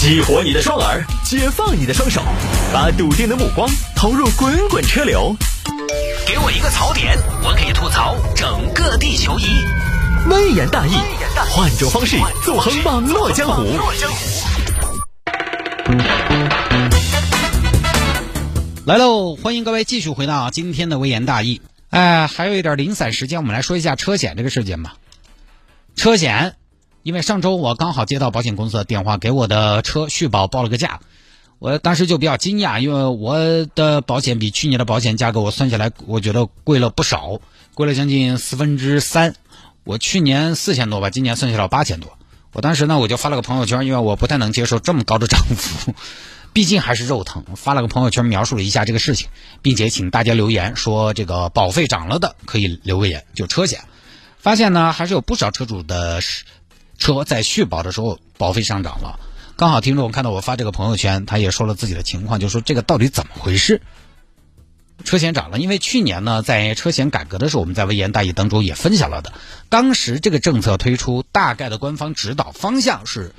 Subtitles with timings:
[0.00, 2.22] 激活你的双耳，解放你的双手，
[2.72, 5.36] 把笃定的目光投入滚滚车流。
[6.26, 9.44] 给我一个槽点，我可以吐槽整个地球仪。
[10.30, 10.94] 微言大义，
[11.50, 13.62] 换种方式纵横网络江湖。
[18.86, 21.60] 来喽，欢迎各位继续回到今天的微言大义。
[21.90, 24.94] 哎，还有一点零散时间，我们来说一下车险这个事件吧。
[25.94, 26.54] 车险。
[27.02, 31.00] 因为上周我刚好接到保险公司的电话，给我的车续保报了个价，
[31.58, 37.40] 我当时就比较惊讶，因为我的保险比去年的保险价格我算下来，我觉得贵了不少，
[37.74, 39.34] 贵了将近四分之三。
[39.84, 42.18] 我去年四千多吧，今年算下来八千多。
[42.52, 45.94] 我当时呢，我就发了个朋友圈，因为我不太能接受这么高的涨幅，
[46.52, 47.44] 毕竟还是肉疼。
[47.56, 49.28] 发了个朋友圈描述了一下这个事情，
[49.62, 53.80] 并且请大家留言说这个保费涨了的可以留个言，就车险。
[54.38, 56.20] 发现呢，还是有不少车主的。
[57.00, 59.18] 车在续保的时候保费上涨了，
[59.56, 63.82] 刚好听众看到我发这个朋友圈，他也说了自己的情况，就说这个到底怎么回事？
[65.02, 69.32] 车险涨了，因为去年呢，在车险改革的时候，我们在微言大义当中也分享了的。
[69.70, 73.34] 当时这个政策推出，大概的官方指导方向是，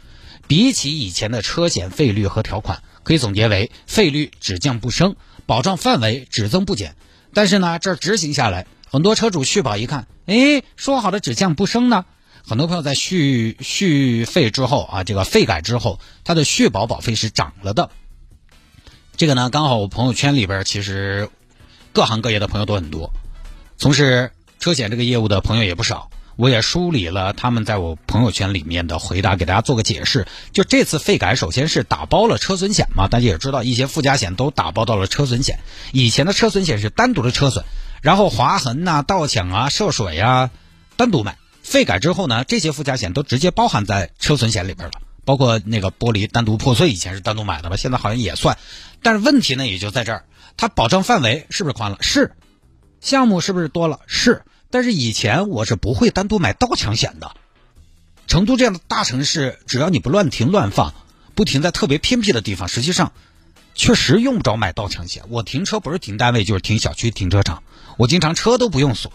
[0.47, 6.95] 比起以前的车险费率和条款，可以总结为费率只降不升，保障范围只增不减。
[7.35, 12.05] 但是呢，这执行下来，很多车主续保一看，哎，说好的只降不升呢？
[12.51, 17.89] 很多朋友在续续费之后啊，这个费改之后，他的续保保费是涨了的。
[19.15, 21.29] 这个呢，刚好我朋友圈里边其实
[21.93, 23.13] 各行各业的朋友都很多，
[23.77, 26.11] 从事车险这个业务的朋友也不少。
[26.35, 30.27] 我也梳理了他们在我朋友圈里面的回答，给大家做个解释。
[30.51, 35.59] 就这次费改，首先是打包了车损险嘛，大家也知道一些附加险都打包到了车损险。
[35.93, 37.63] 以前的车损险是单独的车损，
[38.01, 40.51] 然后划痕呐、盗抢啊、涉水啊
[40.97, 41.37] 单独买。
[41.63, 44.93] 费改之后呢，这些附加险都直接包含在车损险里边了，
[45.25, 48.57] 包括那个玻璃单独破碎，以前是单独买的吧，现在好像也算。
[49.01, 50.25] 但是问题呢，也就在这儿，
[50.57, 51.97] 它保障范围是不是宽了？
[52.01, 52.33] 是，
[52.99, 53.99] 项目是不是多了？
[54.07, 54.43] 是。
[54.69, 57.31] 但是以前我是不会单独买盗抢险的。
[58.27, 60.93] 成都这样的大城市，只要你不乱停乱放，
[61.35, 63.11] 不停在特别偏僻的地方，实际上
[63.75, 65.23] 确实用不着买盗抢险。
[65.27, 67.63] 我停车不是停单位，就是停小区停车场，
[67.97, 69.11] 我经常车都不用锁。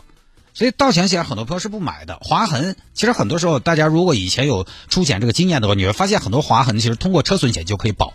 [0.56, 8.14] 所以盗抢险很多朋友是不买的，划痕其实很多时候大家如果以前有出险这个经验的话，你会发现很多划痕其实通过车损险就可以保。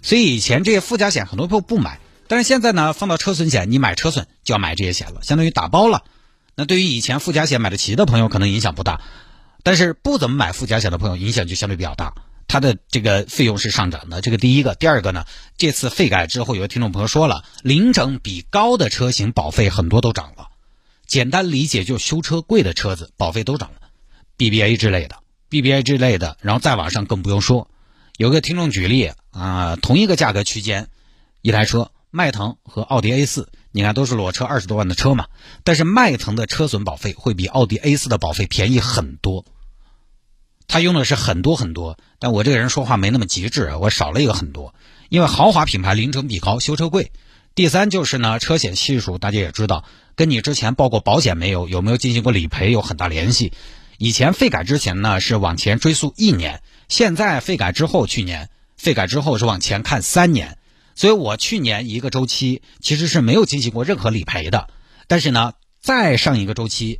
[0.00, 6.04] 所以以前这些附加险很多朋友不买，但是现在呢放到车损险，你买车损就要买这些险了，相当于打包了。
[6.54, 9.02] 那对于以前附加险买得齐的朋友可能影响不大，
[9.62, 12.14] 但是不怎么买附加险的朋友影响就相对比较大，
[12.48, 14.22] 它的这个费用是上涨的。
[14.22, 15.26] 这个第一个，第二个呢，
[15.58, 20.48] 这次费改之后，有的听众朋友说了，零整比高的车型保费很多都涨了。
[21.06, 23.88] 简单理解，就修车贵的车子保费都涨了
[24.38, 25.18] ，BBA 之类的
[25.50, 27.68] ，BBA 之类的，然后再往上更不用说。
[28.16, 30.88] 有个听众举例啊，同一个价格区间，
[31.42, 35.26] 一台车，迈腾和奥迪 A 四，你看都是裸车二十多万的车嘛，
[35.64, 39.44] 但是迈腾的车损保费会比奥迪 A 四的保费便宜很多。
[40.66, 44.74] 他用的是很多很多，但我这个人说话没那么极致，我少了一个很多，
[45.08, 47.12] 因为豪华品牌零成比高，修车贵。
[47.54, 49.84] 第三就是呢，车险系数大家也知道，
[50.16, 53.52] 跟你之前报过保险没有，有没有进行过理赔有很大联系。
[53.96, 60.58] 以前费改之前呢是往前追溯一年，现在费改之后，去年费改之后是往前看三年。
[60.96, 64.68] 所以我去年一个周期其实是没有进行过任何理赔的。
[65.06, 66.98] 但是呢，再上一个周期，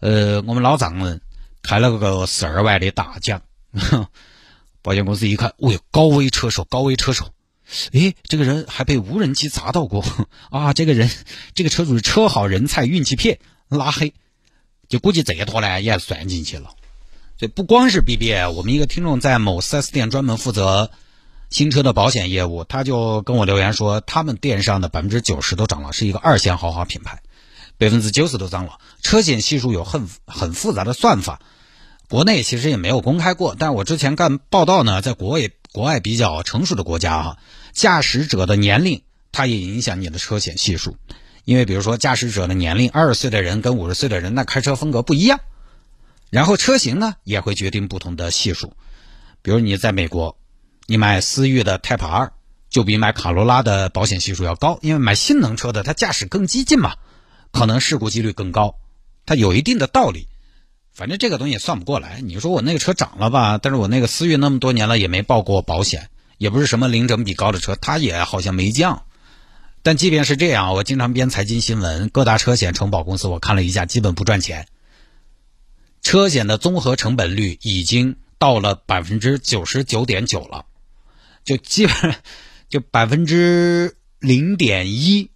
[0.00, 1.20] 呃，我们老丈人
[1.62, 3.42] 开了个十二万的大奖，
[4.80, 7.28] 保险公司一看，哦哟，高危车手，高危车手。
[7.92, 10.04] 诶，这个人还被无人机砸到过
[10.50, 10.72] 啊！
[10.72, 11.10] 这个人，
[11.54, 14.14] 这个车主是车好人菜运气撇拉黑，
[14.88, 16.70] 就估计这一坨呢也算进去了。
[17.38, 20.90] 所以不光是 BBA，我们一个听众在某 4S 店专门负责
[21.50, 27.20] 新车的保险业务，他就跟我留言说，他们店上的百分之九十都涨了，是一个二线豪华品牌，
[27.78, 28.78] 百分之九十都涨了。
[29.02, 31.40] 车险系数有很很复杂的算法，
[32.08, 35.50] 国内其实也没有公开过，但我之前干报道呢，在国外。
[35.76, 37.38] 国外比较成熟的国家哈，
[37.74, 40.96] 驾驶者的年龄它也影响你的车险系数，
[41.44, 45.38] 因为比如说驾驶者的年龄，二十岁的人跟五十岁的人那开车风格不一样，
[46.30, 48.72] 然后车型呢也会决定不同的系数。
[49.42, 50.38] 比如你在美国，
[50.86, 52.32] 你买思域的 Type R
[52.70, 56.94] 就比买卡罗拉的保险系数要高，因为买性能车的它驾驶更激进嘛，
[57.52, 58.76] 可能事故几率更高，
[59.26, 60.26] 它有一定的道理。
[60.96, 62.22] 反正这个东西也算不过来。
[62.22, 63.58] 你说我那个车涨了吧？
[63.58, 66.08] 但是我那个思域那么多年了也没报过保险，
[66.38, 69.02] 也不是什么零整比高的车，它也好像没降。
[69.82, 74.66] 但即便是这样，我经常编财经新闻，各大车险承保公司我看了一下，基本不赚钱。
[76.00, 80.64] 车险的综合成本率已经到了百分之九十九点九了，
[81.44, 82.14] 就基本
[82.70, 85.30] 就百分之零点一，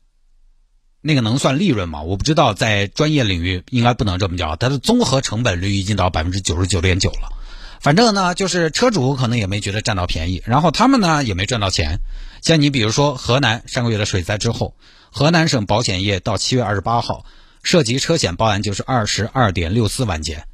[1.03, 2.03] 那个能算利润吗？
[2.03, 7.33] 我不知道，在专业领域应该不能这么叫，它的综合成本率已经到百分之九十九点九了。
[7.81, 12.01] 反正呢，就是车主可能也没觉得占到便宜，然后他们呢也没赚到钱。
[12.43, 14.75] 像你比如说河南上个月的水灾之后，
[15.11, 17.25] 河南省保险业到七月二十八号
[17.63, 20.45] 涉及车险报案就是二十二点六四万件，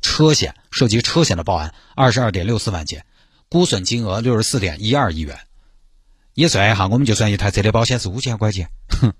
[0.00, 3.04] 车险涉及车险的报案二十二点六四万件，
[3.48, 5.40] 估损金额六十四点一二亿元。
[6.34, 8.68] 也算一下，我们就算一台车的保险是五千块钱，
[9.00, 9.12] 哼，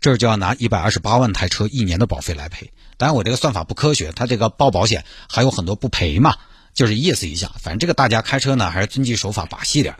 [0.00, 2.70] 这儿就要拿一百二十八万台车一年的保费来赔。
[2.96, 6.36] 当然我这个算法不科学，他这个报保险还有很多不赔嘛。
[6.74, 9.96] 就是意思一下，反正这个大家开车呢，还是遵纪守法把戏点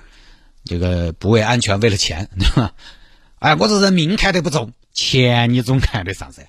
[0.65, 2.73] 这个不为安全，为了钱，对吧？
[3.41, 6.47] 哎，我这人命开的不重，钱你总看得上噻。